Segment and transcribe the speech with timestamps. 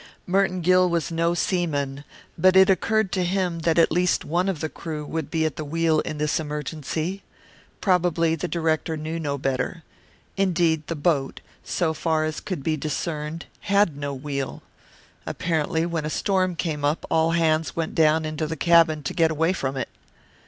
[0.25, 2.03] Merton Gill was no seaman,
[2.35, 5.57] but it occurred to him that at least one of the crew would be at
[5.57, 7.21] the wheel in this emergency.
[7.81, 9.83] Probably the director knew no better.
[10.37, 14.63] Indeed the boat, so far as could be discerned, had no wheel.
[15.27, 19.29] Apparently when a storm came up all hands went down into the cabin to get
[19.29, 19.87] away from it.